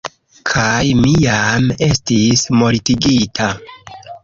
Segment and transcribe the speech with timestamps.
[0.51, 3.53] Kaj mi jam estis mortigita.